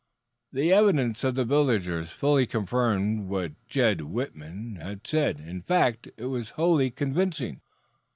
The 0.51 0.73
evidence 0.73 1.23
of 1.23 1.35
the 1.35 1.45
villagers 1.45 2.09
fully 2.09 2.47
confirmed 2.47 3.29
what 3.29 3.51
Jed 3.67 4.01
Whitman 4.01 4.77
had 4.77 5.05
said; 5.05 5.39
in 5.39 5.61
fact, 5.61 6.09
it 6.17 6.25
was 6.25 6.49
wholly 6.57 6.89
convincing. 6.89 7.61